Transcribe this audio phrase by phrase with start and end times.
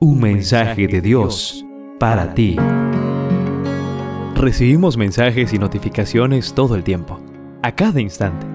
[0.00, 1.66] Un mensaje de Dios
[1.98, 2.56] para ti.
[4.36, 7.18] Recibimos mensajes y notificaciones todo el tiempo,
[7.64, 8.46] a cada instante.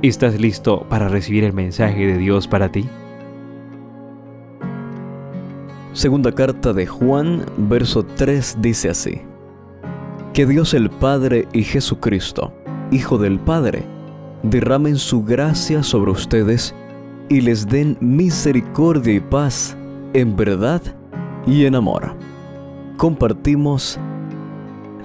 [0.00, 2.88] ¿Estás listo para recibir el mensaje de Dios para ti?
[5.92, 9.20] Segunda carta de Juan, verso 3 dice así.
[10.32, 12.50] Que Dios el Padre y Jesucristo,
[12.90, 13.84] Hijo del Padre,
[14.42, 16.74] derramen su gracia sobre ustedes
[17.28, 19.76] y les den misericordia y paz
[20.14, 20.82] en verdad
[21.46, 22.14] y en amor.
[22.96, 23.98] Compartimos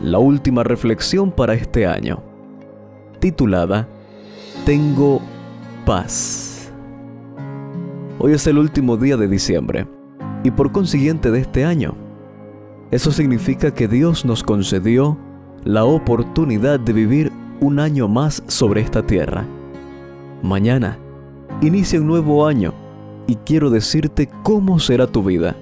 [0.02, 2.22] la última reflexión para este año,
[3.20, 3.88] titulada
[4.66, 5.22] Tengo
[5.85, 6.72] paz.
[8.20, 9.88] Hoy es el último día de diciembre
[10.44, 11.96] y por consiguiente de este año.
[12.91, 15.18] Eso significa que Dios nos concedió
[15.63, 19.46] la oportunidad de vivir un año más sobre esta tierra.
[20.44, 20.98] Mañana
[21.62, 22.74] inicia un nuevo año
[23.27, 25.55] y quiero decirte cómo será tu vida.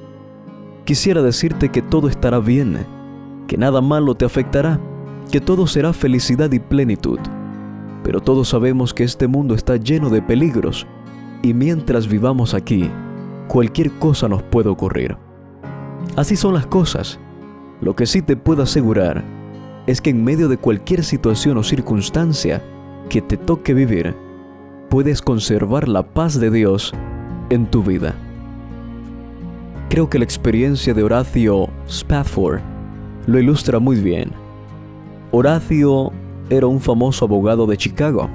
[0.85, 2.85] Quisiera decirte que todo estará bien,
[3.47, 4.79] que nada malo te afectará,
[5.31, 7.19] que todo será felicidad y plenitud.
[8.03, 10.85] Pero todos sabemos que este mundo está lleno de peligros
[11.41, 12.89] y mientras vivamos aquí,
[13.47, 15.17] cualquier cosa nos puede ocurrir.
[16.15, 17.19] Así son las cosas.
[17.81, 19.23] Lo que sí te puedo asegurar
[19.87, 22.63] es que en medio de cualquier situación o circunstancia
[23.09, 24.15] que te toque vivir,
[24.89, 26.93] puedes conservar la paz de Dios
[27.49, 28.15] en tu vida.
[29.89, 32.59] Creo que la experiencia de Horacio Spafford
[33.27, 34.31] lo ilustra muy bien.
[35.31, 36.11] Horacio
[36.49, 38.29] era un famoso abogado de Chicago,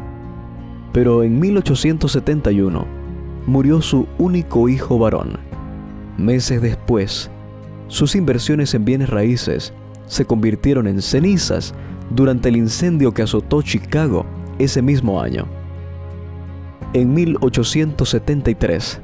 [0.92, 2.86] pero en 1871
[3.47, 5.39] murió su único hijo varón.
[6.17, 7.30] Meses después,
[7.89, 9.72] sus inversiones en bienes raíces
[10.06, 11.74] se convirtieron en cenizas
[12.11, 14.24] durante el incendio que azotó Chicago
[14.58, 15.59] ese mismo año
[16.92, 19.00] en 1873,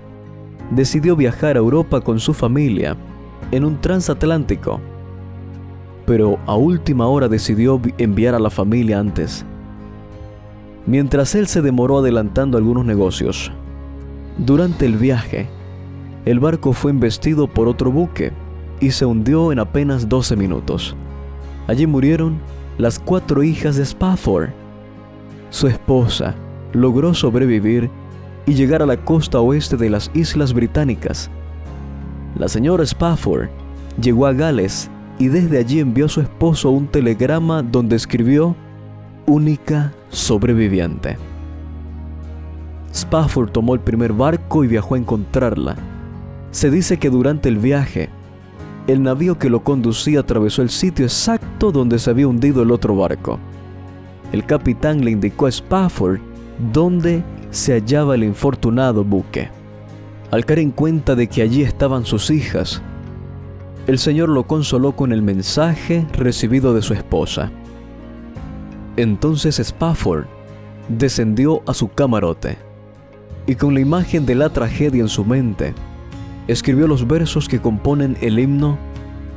[0.71, 2.97] decidió viajar a Europa con su familia
[3.53, 4.81] en un transatlántico,
[6.05, 9.45] pero a última hora decidió enviar a la familia antes.
[10.87, 13.51] Mientras él se demoró adelantando algunos negocios,
[14.39, 15.49] durante el viaje,
[16.25, 18.33] el barco fue embestido por otro buque
[18.81, 20.95] y se hundió en apenas 12 minutos.
[21.67, 22.39] Allí murieron
[22.79, 24.51] las cuatro hijas de Spafford,
[25.51, 26.35] su esposa,
[26.77, 27.91] logró sobrevivir
[28.47, 31.31] y llegar a la costa oeste de las Islas Británicas.
[32.37, 33.49] La señora Spafford
[34.01, 38.55] llegó a Gales y desde allí envió a su esposo un telegrama donde escribió
[39.27, 41.17] única sobreviviente.
[42.93, 45.77] Spafford tomó el primer barco y viajó a encontrarla.
[46.51, 48.11] Se dice que durante el viaje,
[48.87, 52.95] el navío que lo conducía atravesó el sitio exacto donde se había hundido el otro
[52.95, 53.39] barco.
[54.33, 56.21] El capitán le indicó a Spafford
[56.73, 59.49] dónde se hallaba el infortunado buque.
[60.31, 62.83] Al caer en cuenta de que allí estaban sus hijas,
[63.87, 67.53] el Señor lo consoló con el mensaje recibido de su esposa.
[68.97, 70.25] Entonces Spafford
[70.89, 72.59] descendió a su camarote
[73.47, 75.75] y con la imagen de la tragedia en su mente,
[76.49, 78.77] escribió los versos que componen el himno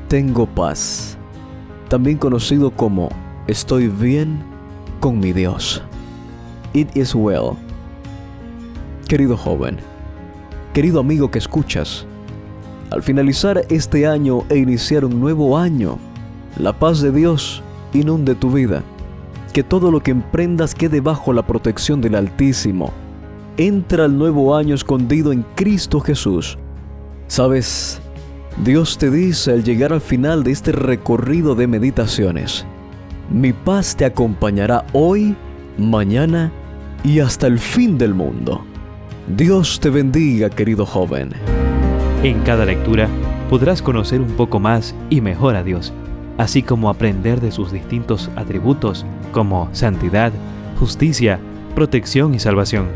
[0.08, 1.18] Tengo paz,
[1.90, 3.10] también conocido como
[3.48, 4.40] Estoy bien
[5.00, 5.84] con mi Dios.
[6.74, 7.58] It is well.
[9.08, 9.78] Querido joven,
[10.74, 12.06] querido amigo que escuchas,
[12.92, 15.98] al finalizar este año e iniciar un nuevo año,
[16.58, 17.64] la paz de Dios
[17.94, 18.84] inunde tu vida.
[19.52, 22.92] Que todo lo que emprendas quede bajo la protección del Altísimo.
[23.58, 26.60] Entra al nuevo año escondido en Cristo Jesús.
[27.28, 28.00] Sabes,
[28.64, 32.66] Dios te dice al llegar al final de este recorrido de meditaciones,
[33.32, 35.36] mi paz te acompañará hoy,
[35.78, 36.52] mañana
[37.04, 38.64] y hasta el fin del mundo.
[39.28, 41.32] Dios te bendiga, querido joven.
[42.24, 43.08] En cada lectura
[43.50, 45.94] podrás conocer un poco más y mejor a Dios,
[46.38, 50.32] así como aprender de sus distintos atributos como santidad,
[50.80, 51.40] justicia,
[51.76, 52.88] protección y salvación.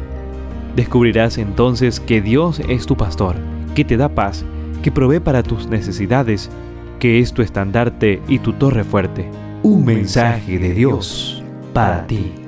[0.76, 3.36] Descubrirás entonces que Dios es tu pastor,
[3.76, 4.44] que te da paz,
[4.82, 6.50] que provee para tus necesidades,
[7.00, 9.30] que es tu estandarte y tu torre fuerte.
[9.62, 12.43] Un mensaje de Dios para ti.